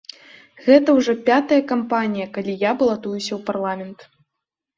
[0.67, 3.99] Гэта ўжо пятая кампанія, калі я балатуюся ў парламент.